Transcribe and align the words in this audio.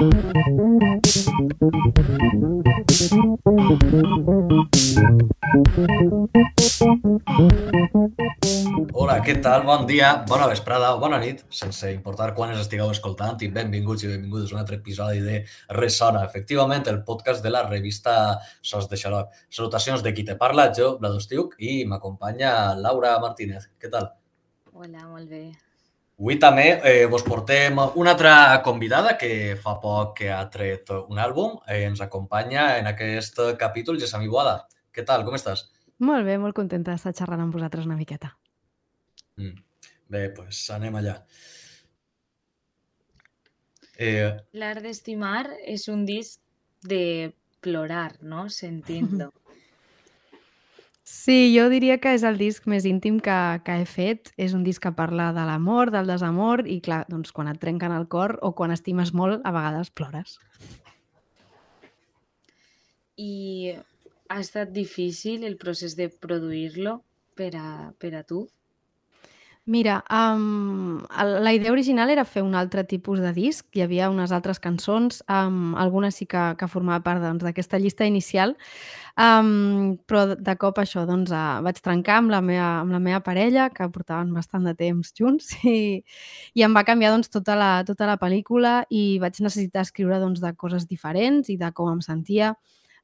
Hola, 0.00 0.08
què 9.20 9.36
tal? 9.44 9.66
Bon 9.68 9.84
dia, 9.84 10.24
bona 10.24 10.48
vesprada 10.48 10.94
o 10.94 11.00
bona 11.04 11.20
nit, 11.20 11.44
sense 11.52 11.92
importar 11.92 12.32
quan 12.32 12.54
es 12.54 12.64
estigueu 12.64 12.88
escoltant 12.88 13.36
i 13.44 13.52
benvinguts 13.52 14.08
i 14.08 14.12
benvingudes 14.14 14.48
a 14.48 14.56
un 14.56 14.64
altre 14.64 14.80
episodi 14.80 15.20
de 15.20 15.44
Ressona, 15.76 16.24
efectivament, 16.24 16.88
el 16.88 17.04
podcast 17.04 17.44
de 17.44 17.52
la 17.52 17.68
revista 17.68 18.40
Sos 18.62 18.88
de 18.88 18.96
Xaloc. 18.96 19.36
Salutacions 19.52 20.00
de 20.00 20.16
qui 20.16 20.24
te 20.24 20.40
parla, 20.40 20.72
jo, 20.72 20.94
Vlad 20.96 21.20
Ostiuc, 21.20 21.60
i 21.60 21.84
m'acompanya 21.84 22.72
Laura 22.80 23.18
Martínez. 23.20 23.68
Què 23.76 23.92
tal? 23.92 24.14
Hola, 24.72 25.04
molt 25.10 25.28
bé. 25.28 25.50
Avui 26.20 26.36
també 26.36 26.66
eh, 26.84 27.06
vos 27.08 27.22
portem 27.24 27.78
una 27.96 28.12
altra 28.12 28.60
convidada 28.60 29.14
que 29.16 29.54
fa 29.56 29.78
poc 29.80 30.18
que 30.18 30.26
ha 30.28 30.42
tret 30.52 30.90
un 30.92 31.16
àlbum. 31.16 31.54
Eh, 31.64 31.86
ens 31.86 32.02
acompanya 32.04 32.74
en 32.76 32.90
aquest 32.90 33.40
capítol 33.56 33.96
Gessamí 34.02 34.28
Boada. 34.28 34.66
Què 34.92 35.00
tal? 35.08 35.24
Com 35.24 35.38
estàs? 35.38 35.64
Molt 36.04 36.28
bé, 36.28 36.36
molt 36.42 36.52
contenta 36.58 36.92
d'estar 36.92 37.14
xerrant 37.16 37.40
amb 37.46 37.56
vosaltres 37.56 37.88
una 37.88 37.96
miqueta. 37.96 38.34
Mm. 39.40 39.56
Bé, 40.12 40.22
doncs 40.28 40.36
pues 40.36 40.60
anem 40.76 41.00
allà. 41.00 41.16
Eh, 43.96 44.28
L'art 44.60 44.84
d'estimar 44.84 45.46
és 45.64 45.88
un 45.88 46.04
disc 46.04 46.36
de 46.84 47.32
plorar, 47.64 48.18
no? 48.20 48.50
Sentint-lo. 48.52 49.32
Sí, 51.10 51.50
jo 51.50 51.64
diria 51.72 51.96
que 51.98 52.12
és 52.14 52.22
el 52.22 52.36
disc 52.38 52.68
més 52.70 52.84
íntim 52.86 53.16
que, 53.18 53.36
que 53.66 53.74
he 53.80 53.86
fet. 53.92 54.28
És 54.38 54.52
un 54.54 54.62
disc 54.62 54.84
que 54.84 54.92
parla 54.94 55.32
de 55.34 55.42
l'amor, 55.48 55.90
del 55.90 56.06
desamor 56.06 56.62
i, 56.70 56.76
clar, 56.86 57.00
doncs, 57.10 57.32
quan 57.34 57.50
et 57.50 57.58
trenquen 57.58 57.90
el 57.96 58.06
cor 58.12 58.36
o 58.46 58.52
quan 58.54 58.70
estimes 58.70 59.10
molt, 59.10 59.42
a 59.42 59.50
vegades 59.56 59.90
plores. 59.90 60.36
I 63.18 63.74
ha 64.30 64.38
estat 64.38 64.70
difícil 64.70 65.42
el 65.50 65.58
procés 65.58 65.98
de 65.98 66.06
produir-lo 66.14 67.00
per 67.34 67.50
a, 67.58 67.90
per 67.98 68.14
a 68.14 68.22
tu? 68.22 68.44
Mira, 69.66 70.04
um, 70.10 71.04
la 71.16 71.52
idea 71.52 71.70
original 71.70 72.10
era 72.10 72.24
fer 72.24 72.42
un 72.42 72.54
altre 72.56 72.82
tipus 72.82 73.20
de 73.20 73.30
disc. 73.36 73.66
Hi 73.76 73.82
havia 73.84 74.08
unes 74.10 74.32
altres 74.32 74.58
cançons, 74.58 75.20
um, 75.28 75.76
algunes 75.78 76.16
sí 76.16 76.26
que, 76.26 76.40
que 76.58 76.66
formava 76.66 77.04
part 77.04 77.20
doncs, 77.22 77.44
d'aquesta 77.44 77.76
doncs, 77.76 77.84
llista 77.84 78.08
inicial, 78.08 78.56
um, 79.20 79.98
però 80.08 80.24
de 80.32 80.56
cop 80.58 80.80
això, 80.80 81.04
doncs, 81.06 81.30
uh, 81.30 81.60
vaig 81.62 81.78
trencar 81.84 82.16
amb 82.22 82.32
la, 82.32 82.40
meva, 82.40 82.70
amb 82.80 82.96
la 82.96 83.02
meva 83.04 83.20
parella, 83.22 83.68
que 83.70 83.86
portaven 83.92 84.32
bastant 84.34 84.64
de 84.66 84.74
temps 84.74 85.12
junts, 85.14 85.52
i, 85.68 86.02
i 86.56 86.66
em 86.66 86.74
va 86.74 86.86
canviar 86.88 87.12
doncs, 87.14 87.30
tota, 87.30 87.54
la, 87.54 87.70
tota 87.86 88.08
la 88.08 88.18
pel·lícula 88.18 88.80
i 88.88 89.20
vaig 89.22 89.38
necessitar 89.44 89.84
escriure 89.84 90.18
doncs, 90.24 90.40
de 90.40 90.56
coses 90.56 90.88
diferents 90.88 91.52
i 91.52 91.60
de 91.60 91.70
com 91.76 91.92
em 91.92 92.02
sentia 92.02 92.56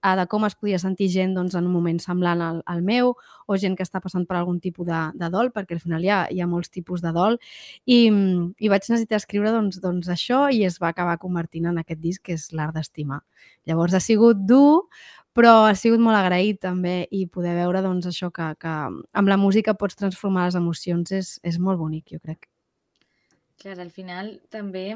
eh, 0.03 0.15
de 0.19 0.27
com 0.31 0.47
es 0.49 0.57
podia 0.59 0.79
sentir 0.83 1.09
gent 1.13 1.35
doncs, 1.37 1.57
en 1.59 1.67
un 1.67 1.75
moment 1.75 1.99
semblant 2.03 2.43
al, 2.43 2.63
al 2.67 2.83
meu 2.87 3.15
o 3.47 3.59
gent 3.61 3.77
que 3.79 3.85
està 3.87 4.01
passant 4.05 4.27
per 4.27 4.39
algun 4.39 4.61
tipus 4.61 4.89
de, 4.89 5.03
de 5.17 5.31
dol, 5.33 5.53
perquè 5.55 5.77
al 5.77 5.83
final 5.83 6.05
hi 6.05 6.13
ha, 6.13 6.23
hi 6.31 6.41
ha 6.43 6.49
molts 6.51 6.73
tipus 6.73 7.05
de 7.05 7.13
dol, 7.17 7.39
i, 7.85 7.99
i 8.09 8.73
vaig 8.73 8.89
necessitar 8.89 9.21
escriure 9.21 9.53
doncs, 9.55 9.81
doncs 9.83 10.11
això 10.13 10.47
i 10.53 10.65
es 10.67 10.81
va 10.83 10.91
acabar 10.93 11.19
convertint 11.23 11.71
en 11.71 11.79
aquest 11.83 12.03
disc 12.03 12.25
que 12.27 12.37
és 12.37 12.51
l'art 12.57 12.75
d'estimar. 12.77 13.23
Llavors 13.67 13.95
ha 13.95 14.03
sigut 14.03 14.43
dur, 14.49 14.87
però 15.37 15.67
ha 15.69 15.75
sigut 15.77 16.01
molt 16.01 16.17
agraït 16.17 16.63
també 16.65 17.03
i 17.13 17.27
poder 17.29 17.55
veure 17.59 17.83
doncs, 17.85 18.09
això 18.09 18.31
que, 18.33 18.55
que 18.61 18.75
amb 19.21 19.29
la 19.33 19.37
música 19.37 19.77
pots 19.77 19.99
transformar 19.99 20.47
les 20.49 20.57
emocions 20.57 21.13
és, 21.13 21.37
és 21.45 21.59
molt 21.61 21.81
bonic, 21.83 22.15
jo 22.15 22.23
crec. 22.23 22.49
Clar, 23.61 23.77
al 23.81 23.93
final 23.93 24.35
també 24.53 24.87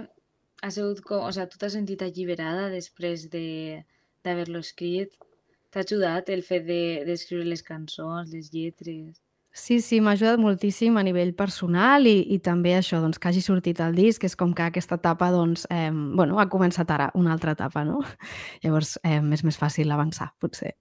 ha 0.62 0.70
sigut 0.72 1.02
com... 1.04 1.26
O 1.26 1.32
sigui, 1.32 1.48
tu 1.52 1.60
t'has 1.60 1.76
sentit 1.76 2.02
alliberada 2.04 2.68
després 2.72 3.26
de, 3.32 3.82
d'haver-lo 4.24 4.62
escrit? 4.64 5.16
T'ha 5.70 5.84
ajudat 5.84 6.30
el 6.34 6.42
fet 6.42 6.64
d'escriure 6.66 7.44
de, 7.44 7.50
les 7.52 7.62
cançons, 7.62 8.32
les 8.34 8.50
lletres? 8.54 9.20
Sí, 9.52 9.80
sí, 9.82 9.98
m'ha 10.00 10.12
ajudat 10.14 10.38
moltíssim 10.38 10.98
a 10.98 11.02
nivell 11.02 11.32
personal 11.34 12.06
i, 12.06 12.20
i 12.34 12.38
també 12.38 12.76
això, 12.76 13.00
doncs, 13.02 13.18
que 13.18 13.30
hagi 13.30 13.42
sortit 13.42 13.80
el 13.82 13.96
disc, 13.98 14.22
és 14.26 14.36
com 14.38 14.52
que 14.54 14.62
aquesta 14.66 14.98
etapa, 15.00 15.30
doncs, 15.34 15.66
eh, 15.74 15.90
bueno, 15.90 16.38
ha 16.38 16.46
començat 16.50 16.90
ara 16.94 17.10
una 17.18 17.34
altra 17.34 17.56
etapa, 17.58 17.82
no? 17.86 17.98
Llavors, 18.62 18.96
eh, 19.02 19.18
és 19.18 19.42
més 19.46 19.58
fàcil 19.58 19.90
avançar, 19.90 20.30
potser. 20.38 20.76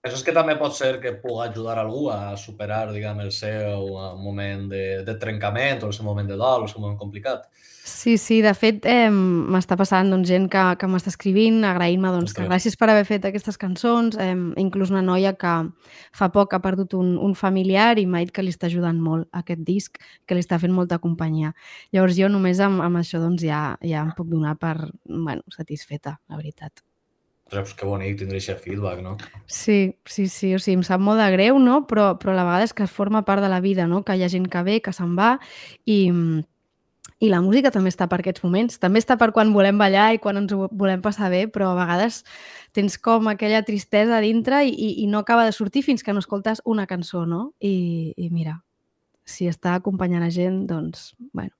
-hmm. 0.00 0.06
Penses 0.08 0.22
que 0.24 0.32
també 0.32 0.56
pot 0.56 0.72
ser 0.72 0.98
que 1.00 1.12
pugui 1.12 1.48
ajudar 1.48 1.78
algú 1.78 2.08
a 2.10 2.36
superar, 2.36 2.92
diguem, 2.92 3.20
el 3.20 3.32
seu 3.32 3.98
moment 4.16 4.68
de, 4.68 5.02
de 5.04 5.14
trencament 5.14 5.82
o 5.82 5.86
el 5.88 5.92
seu 5.92 6.04
moment 6.04 6.28
de 6.28 6.36
dol, 6.36 6.62
el 6.62 6.68
seu 6.68 6.80
moment 6.80 6.98
complicat? 6.98 7.44
Sí, 7.84 8.18
sí, 8.18 8.40
de 8.40 8.52
fet, 8.54 8.84
eh, 8.86 9.10
m'està 9.10 9.76
passant 9.76 10.10
doncs, 10.12 10.28
gent 10.28 10.48
que, 10.52 10.62
que 10.80 10.88
m'està 10.88 11.10
escrivint, 11.10 11.62
agraint-me 11.64 12.12
doncs, 12.12 12.34
que 12.36 12.44
gràcies 12.44 12.76
per 12.76 12.90
haver 12.90 13.06
fet 13.08 13.24
aquestes 13.24 13.56
cançons, 13.60 14.16
eh, 14.20 14.36
inclús 14.62 14.92
una 14.92 15.02
noia 15.02 15.32
que 15.32 15.54
fa 16.16 16.28
poc 16.32 16.54
ha 16.54 16.60
perdut 16.60 16.94
un, 16.94 17.16
un 17.18 17.34
familiar 17.34 17.98
i 17.98 18.06
m'ha 18.06 18.20
dit 18.24 18.32
que 18.36 18.44
li 18.44 18.52
està 18.52 18.68
ajudant 18.68 19.00
molt 19.00 19.28
aquest 19.32 19.64
disc, 19.64 19.98
que 20.26 20.36
li 20.36 20.44
està 20.44 20.60
fent 20.60 20.76
molta 20.76 21.00
companyia. 21.00 21.54
Llavors 21.92 22.16
jo 22.20 22.28
només 22.28 22.60
amb, 22.60 22.84
amb 22.84 23.00
això 23.00 23.20
doncs, 23.20 23.42
ja, 23.48 23.74
ja 23.80 24.04
em 24.06 24.14
puc 24.16 24.28
donar 24.28 24.56
per 24.60 24.76
bueno, 25.08 25.42
satisfeta, 25.56 26.20
la 26.28 26.40
veritat. 26.40 26.84
Ostres, 27.50 27.74
que 27.74 27.86
bonic 27.86 28.20
tindre 28.20 28.38
aquest 28.38 28.62
feedback, 28.62 29.00
no? 29.02 29.16
Sí, 29.50 29.96
sí, 30.06 30.28
sí, 30.30 30.52
o 30.54 30.60
sigui, 30.62 30.76
em 30.78 30.84
sap 30.86 31.00
molt 31.02 31.18
de 31.18 31.26
greu, 31.34 31.58
no? 31.58 31.80
Però, 31.90 32.12
però 32.20 32.30
a 32.30 32.36
la 32.38 32.44
vegada 32.46 32.68
és 32.68 32.74
que 32.76 32.86
forma 32.86 33.24
part 33.26 33.42
de 33.42 33.48
la 33.50 33.58
vida, 33.60 33.88
no? 33.90 34.04
Que 34.06 34.14
hi 34.14 34.22
ha 34.22 34.30
gent 34.30 34.46
que 34.52 34.62
ve, 34.62 34.76
que 34.84 34.92
se'n 34.94 35.16
va 35.18 35.32
i, 35.82 35.98
i 37.18 37.30
la 37.32 37.40
música 37.42 37.72
també 37.74 37.90
està 37.90 38.06
per 38.06 38.20
aquests 38.22 38.44
moments. 38.46 38.78
També 38.78 39.02
està 39.02 39.16
per 39.18 39.32
quan 39.34 39.50
volem 39.50 39.82
ballar 39.82 40.12
i 40.14 40.20
quan 40.22 40.38
ens 40.38 40.54
ho 40.54 40.68
volem 40.70 41.02
passar 41.02 41.32
bé, 41.34 41.48
però 41.50 41.72
a 41.72 41.80
vegades 41.80 42.22
tens 42.70 43.00
com 43.02 43.26
aquella 43.32 43.64
tristesa 43.66 44.20
a 44.20 44.22
dintre 44.22 44.62
i, 44.68 44.70
i, 44.70 44.92
i 45.02 45.08
no 45.10 45.24
acaba 45.26 45.48
de 45.48 45.56
sortir 45.56 45.82
fins 45.82 46.06
que 46.06 46.14
no 46.14 46.22
escoltes 46.22 46.62
una 46.64 46.86
cançó, 46.86 47.24
no? 47.26 47.48
I, 47.58 48.14
i 48.14 48.30
mira, 48.30 48.60
si 49.26 49.50
està 49.50 49.74
acompanyant 49.74 50.22
a 50.22 50.30
gent, 50.30 50.62
doncs, 50.70 51.16
bueno, 51.34 51.50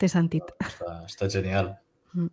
té 0.00 0.08
sentit. 0.08 0.48
Està, 0.64 0.96
està 1.04 1.28
genial. 1.28 1.74
Mm. 2.16 2.32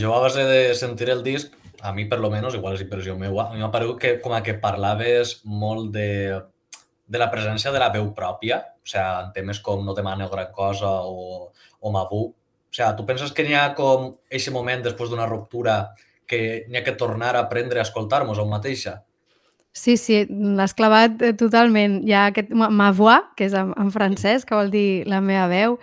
Jo, 0.00 0.16
a 0.16 0.24
base 0.24 0.48
de 0.48 0.60
sentir 0.78 1.12
el 1.12 1.20
disc, 1.26 1.52
a 1.82 1.92
mi, 1.92 2.06
per 2.08 2.20
lo 2.20 2.30
menos, 2.30 2.54
igual 2.54 2.76
és 2.76 2.84
impressió 2.84 3.16
meva, 3.18 3.48
a 3.48 3.54
mi 3.54 3.62
m'ha 3.62 3.72
paregut 3.72 4.00
que 4.02 4.16
com 4.22 4.34
a 4.36 4.42
que 4.44 4.56
parlaves 4.62 5.40
molt 5.44 5.92
de, 5.94 6.40
de 7.06 7.20
la 7.20 7.30
presència 7.32 7.72
de 7.74 7.82
la 7.82 7.92
veu 7.94 8.10
pròpia, 8.16 8.62
o 8.80 8.88
sigui, 8.88 9.04
en 9.04 9.32
temes 9.36 9.60
com 9.64 9.84
no 9.84 9.94
demana 9.96 10.30
gran 10.32 10.52
cosa 10.54 10.92
o 11.04 11.52
o 11.80 11.92
Mabu. 11.92 12.22
O 12.26 12.74
sigui, 12.74 12.96
tu 12.96 13.06
penses 13.08 13.32
que 13.32 13.44
n'hi 13.46 13.56
ha 13.56 13.70
com 13.78 14.10
aquest 14.30 14.52
moment 14.54 14.82
després 14.84 15.10
d'una 15.10 15.28
ruptura 15.30 15.94
que 16.26 16.66
n'hi 16.68 16.80
ha 16.80 16.86
que 16.86 16.96
tornar 16.98 17.34
a 17.36 17.44
aprendre 17.46 17.80
a 17.80 17.86
escoltar-nos 17.86 18.38
a 18.38 18.46
un 18.46 18.50
mateixa? 18.50 18.98
Sí, 19.76 19.96
sí, 20.00 20.22
l'has 20.28 20.72
clavat 20.74 21.20
eh, 21.22 21.34
totalment. 21.36 22.00
Hi 22.08 22.14
ha 22.16 22.26
aquest 22.32 22.52
ma 22.56 22.90
voix, 22.96 23.28
que 23.36 23.46
és 23.46 23.54
en, 23.56 23.74
en 23.76 23.92
francès, 23.92 24.46
que 24.48 24.56
vol 24.56 24.72
dir 24.72 25.04
la 25.08 25.20
meva 25.20 25.46
veu, 25.52 25.76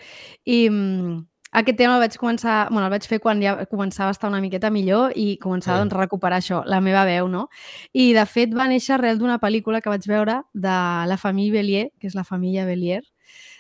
i 0.50 0.66
mm, 0.70 1.20
aquest 1.54 1.78
tema 1.78 1.98
el 1.98 2.04
vaig 2.04 2.18
començar, 2.18 2.58
bueno, 2.72 2.88
el 2.88 2.94
vaig 2.94 3.08
fer 3.08 3.20
quan 3.24 3.42
ja 3.44 3.56
començava 3.70 4.12
a 4.12 4.18
estar 4.18 4.30
una 4.32 4.42
miqueta 4.42 4.72
millor 4.74 5.14
i 5.16 5.38
començava 5.42 5.78
sí. 5.78 5.86
doncs, 5.86 5.96
a 5.96 6.02
recuperar 6.02 6.42
això, 6.42 6.64
la 6.66 6.82
meva 6.82 7.06
veu, 7.10 7.30
no? 7.30 7.48
I 7.94 8.12
de 8.18 8.26
fet 8.30 8.54
va 8.58 8.68
néixer 8.72 8.98
arrel 8.98 9.22
d'una 9.22 9.40
pel·lícula 9.42 9.82
que 9.82 9.94
vaig 9.94 10.08
veure 10.10 10.42
de 10.54 10.78
la 11.10 11.18
família 11.22 11.60
Bellier, 11.60 11.90
que 12.00 12.10
és 12.10 12.18
la 12.18 12.26
família 12.28 12.66
Bellier, 12.66 13.04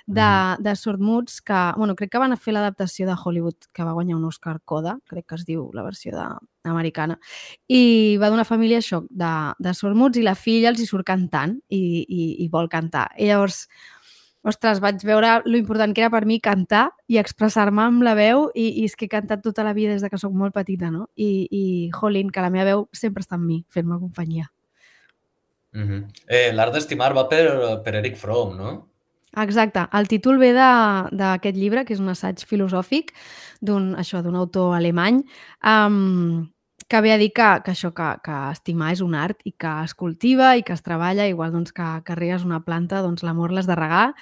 de, 0.05 0.21
mm. 0.21 0.63
de 0.63 0.75
sordmuts 0.75 1.41
que, 1.41 1.59
bueno, 1.77 1.95
crec 1.95 2.11
que 2.11 2.19
van 2.21 2.35
fer 2.37 2.53
l'adaptació 2.53 3.07
de 3.07 3.15
Hollywood, 3.15 3.69
que 3.73 3.85
va 3.85 3.93
guanyar 3.93 4.17
un 4.17 4.25
Oscar 4.27 4.59
Coda, 4.65 4.97
crec 5.07 5.27
que 5.29 5.39
es 5.39 5.45
diu 5.47 5.69
la 5.73 5.83
versió 5.83 6.11
de, 6.15 6.27
americana. 6.69 7.19
I 7.67 8.17
va 8.21 8.29
d'una 8.29 8.47
família 8.47 8.81
això, 8.83 9.03
de, 9.09 9.33
de 9.59 9.73
sordmuts 9.73 10.19
i 10.19 10.25
la 10.25 10.35
filla 10.35 10.71
els 10.73 10.81
hi 10.81 10.87
surt 10.89 11.07
cantant 11.07 11.57
i, 11.69 12.03
i, 12.03 12.23
i 12.43 12.49
vol 12.51 12.69
cantar. 12.71 13.09
I 13.17 13.31
llavors, 13.31 13.67
ostres, 14.43 14.81
vaig 14.83 15.03
veure 15.07 15.37
lo 15.45 15.57
important 15.57 15.95
que 15.95 16.03
era 16.03 16.11
per 16.11 16.25
mi 16.27 16.39
cantar 16.43 16.89
i 17.07 17.17
expressar-me 17.21 17.85
amb 17.85 18.03
la 18.03 18.13
veu 18.19 18.49
i, 18.53 18.67
i 18.81 18.85
és 18.85 18.95
que 18.99 19.07
he 19.07 19.11
cantat 19.11 19.43
tota 19.43 19.63
la 19.63 19.73
vida 19.73 19.95
des 19.95 20.03
de 20.03 20.11
que 20.11 20.19
sóc 20.19 20.33
molt 20.35 20.53
petita, 20.55 20.91
no? 20.91 21.07
I, 21.15 21.47
i 21.49 21.63
jolín, 21.95 22.31
que 22.31 22.43
la 22.43 22.51
meva 22.53 22.71
veu 22.71 22.87
sempre 22.91 23.23
està 23.23 23.39
amb 23.39 23.47
mi, 23.47 23.63
fent-me 23.71 23.99
companyia. 23.99 24.51
Mm 25.73 25.87
-hmm. 25.87 26.01
eh, 26.27 26.51
L'art 26.53 26.73
d'estimar 26.73 27.13
va 27.13 27.27
per, 27.27 27.81
per 27.83 27.95
Eric 27.95 28.15
Fromm, 28.15 28.57
no? 28.57 28.89
Exacte. 29.35 29.87
El 29.91 30.07
títol 30.07 30.37
ve 30.37 30.53
d'aquest 30.53 31.57
llibre, 31.57 31.85
que 31.85 31.93
és 31.93 31.99
un 31.99 32.09
assaig 32.09 32.45
filosòfic 32.45 33.13
d'un 33.61 33.95
això 33.95 34.21
d'un 34.21 34.35
autor 34.35 34.75
alemany, 34.75 35.23
um, 35.65 36.52
que 36.89 37.01
ve 37.01 37.13
a 37.13 37.17
dir 37.21 37.31
que, 37.33 37.47
que 37.65 37.73
això, 37.73 37.93
que, 37.95 38.09
que 38.25 38.37
estimar 38.51 38.91
és 38.93 39.01
un 39.05 39.15
art 39.15 39.41
i 39.45 39.53
que 39.55 39.71
es 39.83 39.93
cultiva 39.97 40.53
i 40.57 40.63
que 40.63 40.75
es 40.75 40.83
treballa, 40.85 41.27
igual 41.29 41.53
doncs, 41.55 41.73
que, 41.75 41.87
que 42.05 42.17
riegues 42.19 42.45
una 42.47 42.63
planta, 42.65 43.01
doncs 43.05 43.23
l'amor 43.23 43.53
l'has 43.53 43.69
de 43.69 43.77
regar 43.79 44.13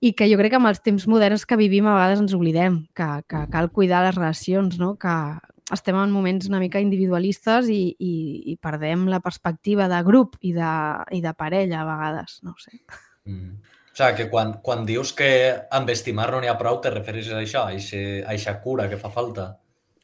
i 0.00 0.12
que 0.14 0.28
jo 0.30 0.38
crec 0.38 0.52
que 0.54 0.58
amb 0.60 0.70
els 0.70 0.82
temps 0.84 1.06
moderns 1.10 1.44
que 1.48 1.58
vivim 1.58 1.86
a 1.88 1.96
vegades 1.96 2.20
ens 2.22 2.34
oblidem 2.36 2.84
que, 2.94 3.08
que 3.26 3.44
cal 3.50 3.70
cuidar 3.74 4.04
les 4.06 4.14
relacions, 4.14 4.78
no? 4.78 4.94
que 5.00 5.14
estem 5.74 5.96
en 6.00 6.12
moments 6.14 6.48
una 6.48 6.60
mica 6.62 6.80
individualistes 6.80 7.68
i, 7.72 7.82
i, 7.98 8.12
i 8.52 8.56
perdem 8.62 9.08
la 9.10 9.20
perspectiva 9.20 9.88
de 9.90 9.98
grup 10.06 10.38
i 10.40 10.54
de, 10.56 10.74
i 11.18 11.20
de 11.24 11.34
parella 11.36 11.82
a 11.82 11.88
vegades, 11.88 12.38
no 12.46 12.54
sé. 12.62 12.78
Mm. 13.28 13.58
O 13.58 13.98
sigui, 13.98 14.14
que 14.14 14.28
quan, 14.30 14.54
quan 14.62 14.84
dius 14.86 15.10
que 15.18 15.30
amb 15.74 15.90
estimar 15.90 16.28
no 16.30 16.40
n'hi 16.40 16.50
ha 16.50 16.58
prou, 16.60 16.78
te 16.80 16.92
refereixes 16.94 17.34
a 17.34 17.42
això, 17.42 17.66
a 17.66 17.74
aquesta 17.74 18.54
cura 18.62 18.86
que 18.88 19.00
fa 19.00 19.10
falta? 19.10 19.56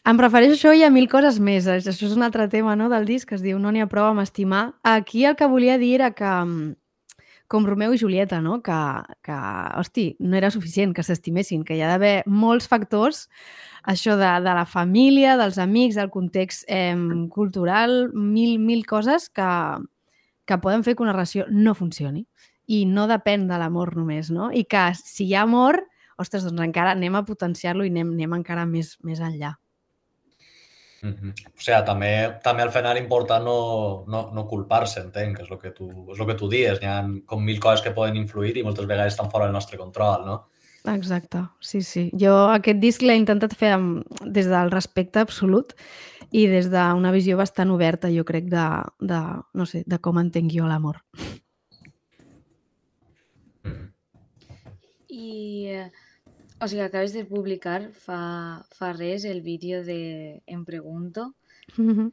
Em 0.05 0.19
refereixo 0.21 0.53
a 0.53 0.57
això 0.59 0.71
i 0.77 0.83
a 0.85 0.91
mil 0.93 1.07
coses 1.09 1.39
més. 1.41 1.65
Això 1.65 1.93
és 1.95 2.13
un 2.13 2.23
altre 2.27 2.45
tema 2.53 2.75
no, 2.77 2.91
del 2.93 3.07
disc, 3.09 3.29
que 3.29 3.39
es 3.39 3.45
diu 3.45 3.57
No 3.59 3.71
n'hi 3.73 3.81
ha 3.81 3.89
prou 3.89 4.11
amb 4.11 4.21
estimar. 4.21 4.75
Aquí 4.85 5.25
el 5.25 5.37
que 5.39 5.49
volia 5.49 5.79
dir 5.81 5.95
era 5.97 6.11
que, 6.13 6.33
com 7.49 7.65
Romeu 7.65 7.95
i 7.97 8.01
Julieta, 8.03 8.43
no? 8.45 8.59
que, 8.67 8.77
que 9.25 9.39
hosti, 9.81 10.05
no 10.21 10.37
era 10.37 10.51
suficient 10.53 10.93
que 10.93 11.07
s'estimessin, 11.07 11.65
que 11.65 11.79
hi 11.79 11.81
ha 11.81 11.89
d'haver 11.89 12.19
molts 12.27 12.69
factors, 12.69 13.31
això 13.95 14.19
de, 14.21 14.29
de 14.45 14.55
la 14.61 14.67
família, 14.69 15.39
dels 15.41 15.57
amics, 15.57 15.97
del 15.97 16.13
context 16.13 16.69
eh, 16.69 16.93
cultural, 17.33 18.11
mil, 18.13 18.59
mil 18.61 18.85
coses 18.85 19.31
que, 19.33 19.51
que 20.45 20.61
poden 20.61 20.85
fer 20.85 20.99
que 20.99 21.05
una 21.09 21.17
relació 21.17 21.49
no 21.49 21.73
funcioni 21.73 22.27
i 22.69 22.85
no 22.85 23.09
depèn 23.09 23.49
de 23.49 23.57
l'amor 23.57 23.97
només, 23.97 24.29
no? 24.29 24.53
I 24.53 24.69
que 24.69 24.91
si 25.01 25.31
hi 25.31 25.35
ha 25.35 25.49
amor, 25.49 25.81
ostres, 26.21 26.45
doncs 26.45 26.69
encara 26.69 26.93
anem 26.93 27.17
a 27.17 27.25
potenciar-lo 27.25 27.89
i 27.89 27.93
anem, 27.93 28.13
anem 28.19 28.43
encara 28.43 28.69
més, 28.69 28.99
més 29.01 29.25
enllà. 29.25 29.57
Mm 31.05 31.13
-hmm. 31.13 31.33
O 31.53 31.61
sigui, 31.61 31.85
també, 31.85 32.41
també 32.43 32.63
al 32.63 32.71
final 32.73 32.97
important 32.97 33.45
no, 33.45 34.05
no, 34.09 34.31
no 34.33 34.47
culpar-se, 34.49 35.01
entenc, 35.01 35.37
que 35.37 35.43
és 35.43 35.51
el 35.51 35.59
que 35.59 35.71
tu, 35.71 35.89
és 36.13 36.21
el 36.21 36.27
que 36.27 36.39
tu 36.41 36.49
dius. 36.49 36.81
Hi 36.81 36.87
ha 36.87 36.99
com 37.27 37.45
mil 37.45 37.61
coses 37.61 37.83
que 37.85 37.93
poden 37.93 38.17
influir 38.17 38.57
i 38.57 38.63
moltes 38.63 38.87
vegades 38.87 39.13
estan 39.13 39.31
fora 39.31 39.45
del 39.45 39.53
nostre 39.53 39.79
control, 39.79 40.25
no? 40.25 40.49
Exacte, 40.85 41.39
sí, 41.61 41.83
sí. 41.83 42.11
Jo 42.21 42.33
aquest 42.53 42.81
disc 42.81 43.03
l'he 43.03 43.17
intentat 43.17 43.55
fer 43.57 43.73
amb, 43.73 44.05
des 44.25 44.47
del 44.47 44.71
respecte 44.71 45.21
absolut 45.21 45.73
i 46.31 46.47
des 46.47 46.69
d'una 46.71 47.13
visió 47.13 47.37
bastant 47.37 47.71
oberta, 47.71 48.11
jo 48.13 48.25
crec, 48.25 48.51
de, 48.53 48.67
de, 49.01 49.21
no 49.55 49.67
sé, 49.67 49.83
de 49.87 49.99
com 49.99 50.19
entenc 50.19 50.53
jo 50.53 50.67
l'amor. 50.69 51.01
I 55.09 55.67
eh, 55.69 55.91
o 56.61 56.69
sigui, 56.69 56.83
acabes 56.85 57.13
de 57.17 57.25
publicar 57.25 57.81
fa, 58.05 58.21
fa 58.79 58.93
res 58.93 59.25
el 59.25 59.41
vídeo 59.43 59.83
de 59.85 60.43
Em 60.47 60.65
pregunto. 60.65 61.35
Mm 61.77 61.91
-hmm. 61.97 62.09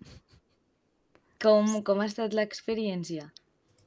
com, 1.43 1.83
com 1.83 2.01
ha 2.01 2.09
estat 2.11 2.33
l'experiència? 2.33 3.31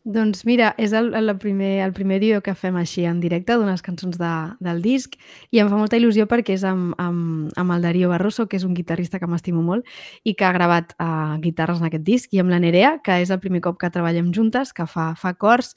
Doncs 0.04 0.42
mira, 0.44 0.74
és 0.76 0.92
el, 0.92 1.14
el, 1.16 1.30
primer, 1.40 1.80
el 1.80 1.94
primer 1.96 2.18
vídeo 2.20 2.42
que 2.44 2.52
fem 2.52 2.74
així 2.76 3.06
en 3.08 3.22
directe 3.22 3.54
d'unes 3.56 3.80
cançons 3.80 4.18
de, 4.20 4.32
del 4.60 4.82
disc 4.84 5.14
i 5.48 5.62
em 5.62 5.70
fa 5.72 5.78
molta 5.80 5.96
il·lusió 5.96 6.26
perquè 6.28 6.58
és 6.58 6.64
amb, 6.68 6.92
amb, 7.00 7.48
amb 7.56 7.72
el 7.72 7.86
Darío 7.86 8.10
Barroso, 8.12 8.44
que 8.44 8.58
és 8.60 8.66
un 8.68 8.74
guitarrista 8.76 9.16
que 9.16 9.24
m'estimo 9.24 9.62
molt 9.64 9.88
i 10.22 10.34
que 10.36 10.44
ha 10.44 10.52
gravat 10.52 10.92
uh, 10.98 11.38
guitarres 11.40 11.80
en 11.80 11.88
aquest 11.88 12.04
disc, 12.04 12.34
i 12.36 12.42
amb 12.42 12.52
la 12.52 12.58
Nerea, 12.60 12.98
que 13.00 13.16
és 13.22 13.32
el 13.32 13.40
primer 13.40 13.62
cop 13.64 13.78
que 13.80 13.88
treballem 13.94 14.28
juntes, 14.36 14.74
que 14.76 14.84
fa, 14.84 15.14
fa 15.16 15.32
cors, 15.40 15.72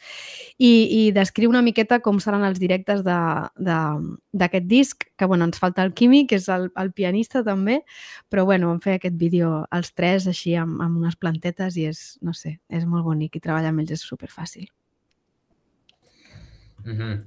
i, 0.60 0.74
i 0.74 1.02
descriu 1.16 1.48
una 1.48 1.64
miqueta 1.64 2.02
com 2.04 2.20
seran 2.20 2.44
els 2.44 2.60
directes 2.60 3.06
d'aquest 3.08 4.68
disc, 4.68 5.08
que 5.16 5.26
bueno, 5.26 5.48
ens 5.48 5.56
falta 5.56 5.88
el 5.88 5.96
Quimi, 5.96 6.26
que 6.28 6.36
és 6.42 6.50
el, 6.52 6.68
el 6.76 6.92
pianista 6.92 7.46
també, 7.48 7.80
però 8.28 8.44
bueno, 8.44 8.74
vam 8.74 8.84
fer 8.84 9.00
aquest 9.00 9.16
vídeo 9.16 9.64
els 9.72 9.96
tres 9.96 10.28
així 10.28 10.60
amb, 10.60 10.84
amb 10.84 11.00
unes 11.00 11.16
plantetes 11.16 11.80
i 11.80 11.88
és, 11.88 12.06
no 12.20 12.36
sé, 12.36 12.58
és 12.68 12.84
molt 12.84 13.08
bonic 13.08 13.40
i 13.40 13.46
treballar 13.48 13.72
amb 13.72 13.88
ells 13.88 13.96
és 13.96 14.08
superfàcil. 14.18 14.68
Mm 16.84 16.98
-hmm. 16.98 17.26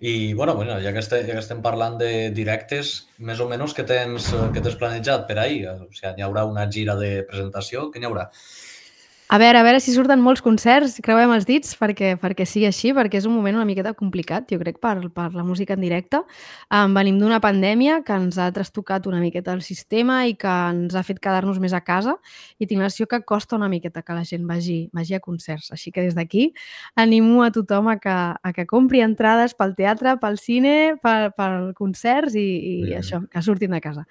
I, 0.00 0.32
bueno, 0.32 0.54
bueno 0.54 0.80
ja, 0.80 0.92
que 0.92 0.98
estem, 0.98 1.26
ja 1.26 1.34
que 1.36 1.42
estem 1.44 1.60
parlant 1.60 1.98
de 2.00 2.30
directes, 2.32 3.06
més 3.18 3.40
o 3.40 3.46
menys 3.48 3.74
què 3.76 3.84
tens, 3.84 4.30
què 4.32 4.62
tens 4.62 4.78
planejat 4.80 5.26
per 5.28 5.36
ahir? 5.38 5.66
O 5.68 5.92
sigui, 5.92 6.14
hi 6.16 6.24
haurà 6.24 6.46
una 6.48 6.64
gira 6.72 6.96
de 6.96 7.10
presentació? 7.28 7.90
Què 7.92 8.00
n'hi 8.00 8.08
haurà? 8.08 8.30
A 9.30 9.38
veure, 9.38 9.60
a 9.60 9.62
veure 9.62 9.78
si 9.78 9.92
surten 9.94 10.18
molts 10.18 10.40
concerts, 10.42 10.96
creuem 11.06 11.30
els 11.30 11.44
dits 11.46 11.76
perquè, 11.78 12.16
perquè 12.18 12.42
sigui 12.42 12.64
així, 12.66 12.88
perquè 12.90 13.20
és 13.20 13.28
un 13.28 13.34
moment 13.36 13.60
una 13.60 13.66
miqueta 13.68 13.92
complicat, 13.94 14.48
jo 14.50 14.56
crec, 14.58 14.80
per, 14.82 14.96
per 15.14 15.28
la 15.36 15.44
música 15.46 15.76
en 15.76 15.84
directe. 15.84 16.18
Um, 16.66 16.96
venim 16.96 17.20
d'una 17.20 17.36
pandèmia 17.38 18.00
que 18.02 18.16
ens 18.18 18.40
ha 18.42 18.48
trastocat 18.50 19.04
una 19.06 19.20
miqueta 19.22 19.52
el 19.54 19.60
sistema 19.62 20.24
i 20.26 20.34
que 20.34 20.50
ens 20.50 20.96
ha 20.98 21.04
fet 21.06 21.20
quedar-nos 21.22 21.60
més 21.62 21.76
a 21.78 21.78
casa 21.86 22.16
i 22.58 22.66
tinc 22.66 22.82
la 22.82 22.88
que 22.90 23.20
costa 23.22 23.54
una 23.54 23.68
miqueta 23.70 24.02
que 24.02 24.16
la 24.16 24.24
gent 24.26 24.48
vagi, 24.48 24.88
vagi 24.92 25.14
a 25.14 25.20
concerts. 25.22 25.70
Així 25.70 25.92
que 25.94 26.02
des 26.02 26.16
d'aquí 26.18 26.48
animo 26.96 27.44
a 27.44 27.52
tothom 27.54 27.86
a 27.86 28.00
que, 28.02 28.10
a 28.10 28.52
que 28.52 28.66
compri 28.66 29.04
entrades 29.06 29.54
pel 29.54 29.76
teatre, 29.78 30.16
pel 30.18 30.40
cine, 30.42 30.96
per, 30.98 31.30
per 31.38 31.70
concerts 31.78 32.34
i, 32.34 32.48
i 32.58 32.74
mm. 32.82 32.98
això, 32.98 33.22
que 33.30 33.44
surtin 33.46 33.78
de 33.78 33.80
casa. 33.80 34.08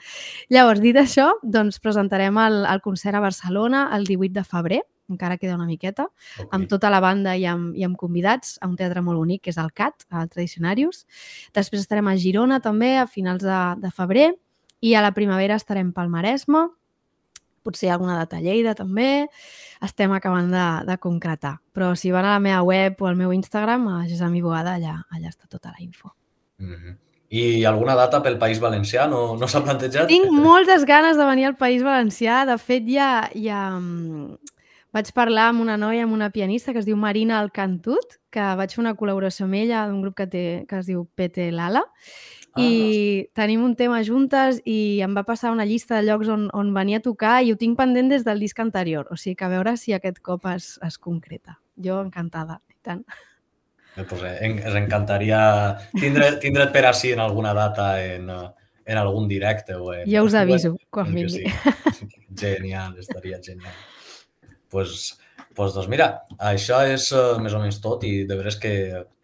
Llavors, 0.48 0.80
dit 0.80 0.96
això, 0.96 1.34
doncs 1.44 1.84
presentarem 1.84 2.40
el, 2.40 2.64
el 2.64 2.80
concert 2.80 3.20
a 3.20 3.26
Barcelona 3.28 3.90
el 4.00 4.08
18 4.08 4.40
de 4.40 4.46
febrer 4.48 4.82
encara 5.10 5.38
queda 5.38 5.56
una 5.56 5.68
miqueta, 5.68 6.08
okay. 6.38 6.50
amb 6.56 6.70
tota 6.72 6.92
la 6.94 7.02
banda 7.04 7.36
i 7.36 7.46
amb, 7.50 7.76
i 7.78 7.86
amb 7.88 7.98
convidats 7.98 8.58
a 8.62 8.70
un 8.70 8.76
teatre 8.80 9.02
molt 9.02 9.20
bonic, 9.20 9.44
que 9.44 9.54
és 9.54 9.58
el 9.62 9.72
CAT, 9.74 10.06
al 10.10 10.30
Tradicionarius. 10.30 11.06
Després 11.56 11.82
estarem 11.82 12.08
a 12.08 12.18
Girona 12.18 12.60
també, 12.62 12.96
a 12.98 13.08
finals 13.08 13.44
de, 13.44 13.62
de 13.82 13.92
febrer, 13.96 14.32
i 14.82 14.94
a 14.96 15.02
la 15.04 15.12
primavera 15.12 15.58
estarem 15.60 15.92
pel 15.96 16.12
Maresme, 16.12 16.70
potser 17.64 17.92
alguna 17.92 18.16
data 18.18 18.38
a 18.38 18.44
Lleida 18.44 18.74
també, 18.78 19.28
estem 19.84 20.14
acabant 20.16 20.50
de, 20.54 20.68
de 20.88 20.96
concretar. 21.02 21.58
Però 21.76 21.92
si 22.00 22.14
van 22.16 22.26
a 22.26 22.38
la 22.38 22.44
meva 22.44 22.64
web 22.68 23.02
o 23.04 23.10
al 23.10 23.20
meu 23.20 23.34
Instagram, 23.36 23.88
a 23.92 24.00
Gesami 24.08 24.42
Boada, 24.42 24.78
allà, 24.80 24.96
allà 25.12 25.30
està 25.32 25.50
tota 25.50 25.74
la 25.76 25.84
info. 25.84 26.14
Mm 26.60 26.74
-hmm. 26.74 26.98
I 27.30 27.64
alguna 27.66 27.94
data 27.94 28.24
pel 28.26 28.40
País 28.42 28.60
Valencià? 28.60 29.08
No, 29.08 29.38
no 29.38 29.48
s'ha 29.48 29.62
plantejat? 29.62 30.08
Tinc 30.10 30.32
moltes 30.34 30.84
ganes 30.90 31.18
de 31.18 31.26
venir 31.26 31.46
al 31.46 31.56
País 31.58 31.84
Valencià. 31.86 32.46
De 32.50 32.58
fet, 32.58 32.88
ja, 32.90 33.30
ja, 33.36 33.80
vaig 34.96 35.12
parlar 35.14 35.50
amb 35.52 35.62
una 35.62 35.78
noia, 35.78 36.04
amb 36.06 36.16
una 36.16 36.32
pianista 36.34 36.74
que 36.74 36.82
es 36.82 36.88
diu 36.88 36.98
Marina 36.98 37.40
Alcantut, 37.40 38.18
que 38.34 38.46
vaig 38.58 38.74
fer 38.74 38.82
una 38.82 38.96
col·laboració 38.98 39.46
amb 39.46 39.60
ella 39.60 39.86
d'un 39.90 40.02
grup 40.02 40.18
que, 40.18 40.28
té, 40.30 40.44
que 40.70 40.82
es 40.82 40.90
diu 40.90 41.06
Pete 41.16 41.50
Lala, 41.54 41.84
ah, 41.86 42.62
i 42.62 42.70
no. 43.22 43.30
tenim 43.38 43.64
un 43.66 43.76
tema 43.80 44.02
juntes 44.06 44.62
i 44.66 45.00
em 45.06 45.14
va 45.18 45.26
passar 45.28 45.54
una 45.54 45.68
llista 45.70 46.00
de 46.00 46.08
llocs 46.10 46.32
on, 46.34 46.48
on 46.58 46.74
venia 46.74 47.02
a 47.02 47.06
tocar 47.06 47.40
i 47.44 47.54
ho 47.54 47.60
tinc 47.60 47.78
pendent 47.78 48.10
des 48.10 48.26
del 48.26 48.42
disc 48.42 48.60
anterior, 48.60 49.08
o 49.14 49.18
sigui 49.18 49.38
que 49.38 49.46
a 49.46 49.52
veure 49.54 49.76
si 49.78 49.94
aquest 49.94 50.24
cop 50.26 50.50
es, 50.56 50.78
es 50.86 50.98
concreta. 50.98 51.60
Jo 51.80 52.02
encantada, 52.04 52.60
i 52.70 52.80
tant. 52.82 53.06
Eh, 53.96 54.04
pues, 54.04 54.24
eh, 54.26 54.38
ens 54.48 54.74
encantaria 54.80 55.44
tindre, 55.94 56.34
tindre't 56.42 56.74
per 56.74 56.88
així 56.90 57.14
en 57.14 57.22
alguna 57.22 57.54
data 57.54 57.92
en, 58.02 58.28
en 58.30 58.98
algun 58.98 59.30
directe. 59.30 59.78
O 59.78 59.94
en, 59.94 60.10
ja 60.10 60.26
us 60.26 60.36
aviso 60.38 60.74
quan 60.90 61.14
vingui. 61.14 61.46
Sí. 61.46 62.10
Genial, 62.42 62.98
estaria 63.02 63.40
genial 63.44 63.74
pues, 64.70 65.20
pues, 65.56 65.76
doncs 65.76 65.90
mira, 65.92 66.10
això 66.52 66.82
és 66.88 67.10
uh, 67.16 67.38
més 67.44 67.56
o 67.56 67.62
menys 67.62 67.80
tot 67.84 68.04
i 68.08 68.24
de 68.30 68.40
veres 68.40 68.60
que 68.62 68.74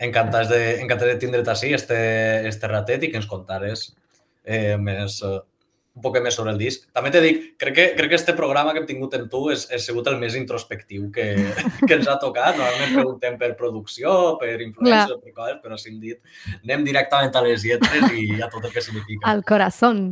encantats 0.07 0.51
de, 0.51 0.61
encantats 0.83 1.13
de 1.13 1.19
tindre't 1.21 1.51
així 1.53 1.73
este, 1.77 1.97
este 2.49 2.71
ratet 2.71 3.05
i 3.05 3.11
que 3.11 3.21
ens 3.21 3.29
contares 3.29 3.91
eh, 4.43 4.75
més, 4.81 5.21
uh, 5.25 5.39
un 5.95 6.03
poc 6.03 6.17
més 6.19 6.35
sobre 6.35 6.51
el 6.51 6.59
disc. 6.59 6.83
També 6.95 7.09
t'he 7.11 7.21
dit, 7.23 7.43
crec 7.61 7.75
que, 7.77 7.85
crec 7.95 8.11
que 8.11 8.17
este 8.19 8.35
programa 8.35 8.73
que 8.75 8.81
hem 8.81 8.87
tingut 8.89 9.15
amb 9.15 9.29
tu 9.31 9.45
és, 9.53 9.63
és 9.71 9.85
sigut 9.87 10.07
el 10.11 10.17
més 10.19 10.35
introspectiu 10.35 11.07
que, 11.15 11.29
que 11.87 11.93
ens 11.95 12.09
ha 12.11 12.17
tocat. 12.21 12.59
Normalment 12.59 12.97
preguntem 12.97 13.39
per 13.39 13.53
producció, 13.59 14.35
per 14.41 14.57
influència, 14.65 15.15
per 15.21 15.31
coses, 15.31 15.61
però 15.63 15.79
si 15.79 15.93
hem 15.93 16.01
dit 16.03 16.19
anem 16.65 16.83
directament 16.89 17.31
a 17.31 17.45
les 17.47 17.63
lletres 17.63 18.11
i 18.11 18.27
a 18.41 18.51
tot 18.51 18.67
el 18.67 18.75
que 18.75 18.83
significa. 18.83 19.23
Al 19.31 19.45
corazón, 19.47 20.05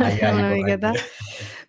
ai, 0.00 0.14
ai, 0.16 0.32
una 0.38 0.50
miqueta. 0.54 0.94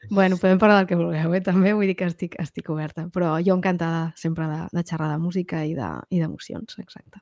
Bueno, 0.09 0.37
podem 0.41 0.57
parlar 0.61 0.79
del 0.79 0.87
que 0.89 0.97
vulgueu, 0.97 1.33
eh? 1.37 1.41
també 1.45 1.73
vull 1.77 1.89
dir 1.89 1.95
que 1.97 2.07
estic, 2.09 2.37
estic 2.41 2.69
oberta, 2.73 3.05
però 3.13 3.35
jo 3.45 3.53
encantada 3.57 4.07
sempre 4.17 4.47
de, 4.49 4.61
de 4.73 4.83
xerrar 4.85 5.11
de 5.13 5.19
música 5.21 5.61
i 5.65 5.75
d'emocions, 5.77 6.75
de, 6.75 6.85
exacte. 6.85 7.21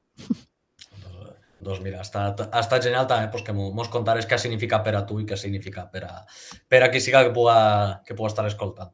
Doncs, 1.60 1.82
mira, 1.82 2.00
ha 2.00 2.06
estat, 2.06 2.44
ha 2.48 2.62
estat 2.62 2.86
genial 2.86 3.08
també 3.10 3.32
pues, 3.34 3.44
que 3.44 3.54
mos 3.56 3.90
contares 3.92 4.28
què 4.30 4.38
significa 4.40 4.80
per 4.86 4.94
a 4.96 5.04
tu 5.10 5.18
i 5.20 5.26
què 5.28 5.38
significa 5.40 5.88
per 5.92 6.04
a, 6.06 6.14
per 6.70 6.84
a 6.86 6.92
qui 6.94 7.02
siga 7.04 7.24
que 7.26 7.34
puga, 7.36 7.58
que 8.06 8.16
puga 8.16 8.30
estar 8.32 8.46
escoltant. 8.48 8.94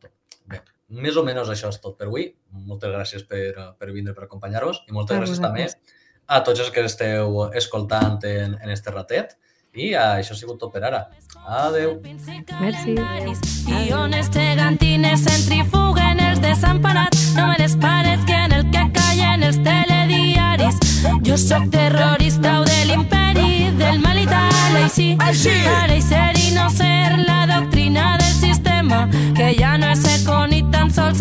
Bé, 0.50 0.62
més 1.04 1.20
o 1.20 1.26
menys 1.28 1.52
això 1.52 1.70
és 1.74 1.82
tot 1.84 1.98
per 2.00 2.08
avui. 2.08 2.30
Moltes 2.72 2.94
gràcies 2.96 3.28
per, 3.30 3.74
per 3.78 3.92
vindre 3.92 4.16
per 4.16 4.26
acompanyar-vos 4.26 4.86
i 4.88 4.96
moltes 4.96 5.20
gràcies 5.20 5.44
també 5.44 5.68
a 6.28 6.40
tots 6.48 6.64
els 6.64 6.72
que 6.72 6.86
esteu 6.88 7.44
escoltant 7.52 8.22
en, 8.30 8.56
en 8.56 8.74
este 8.74 8.96
ratet. 8.96 9.36
I 9.74 9.92
això 9.98 10.36
ha 10.36 10.40
sigut 10.40 10.62
tot 10.62 10.72
per 10.74 10.86
ara. 10.88 11.08
Adeu. 11.46 12.02
Merci. 12.60 12.96
Guiones 13.66 14.30
gegantines 14.32 15.24
centrifuguen 15.24 16.20
els 16.20 16.40
desamparats, 16.40 17.34
no 17.36 17.48
me 17.48 17.58
les 17.60 17.76
pares 17.76 18.24
que 18.26 18.34
en 18.34 18.54
el 18.54 18.64
que 18.72 18.84
callen 18.96 19.44
els 19.44 19.60
telediaris. 19.64 20.80
Jo 21.28 21.38
sóc 21.38 21.68
terrorista 21.70 22.62
o 22.62 22.64
de 22.64 22.86
l'imperi, 22.86 23.72
del 23.78 24.00
mal 24.00 24.20
i 24.20 24.26
tal, 24.26 24.80
així. 24.86 25.18
Així! 25.20 25.58
Ara 25.68 26.00
ser 26.02 26.32
i 26.40 26.54
no 26.56 26.70
ser 26.72 27.20
la 27.28 27.46
doctrina 27.52 28.18
del 28.18 28.34
sistema, 28.40 29.08
que 29.36 29.54
ja 29.60 29.78
no 29.78 29.92
és 29.92 30.00
ser 30.00 30.20
i 30.56 30.64
tan 30.72 30.92
sols 30.92 31.20